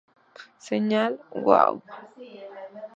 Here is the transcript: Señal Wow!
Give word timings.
Señal 0.67 1.13
Wow! 1.45 1.73